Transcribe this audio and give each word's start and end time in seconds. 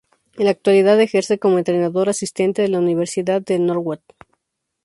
En 0.35 0.45
la 0.45 0.49
actualidad 0.49 0.99
ejerce 0.99 1.37
como 1.37 1.59
entrenador 1.59 2.09
asistente 2.09 2.63
de 2.63 2.69
la 2.69 2.79
Universidad 2.79 3.39
de 3.39 3.59
Northwood. 3.59 3.99